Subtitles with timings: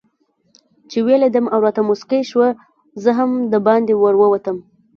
[1.05, 2.49] ویې لیدم او راته مسکۍ شوه،
[3.03, 4.57] زه هم دباندې ورووتم.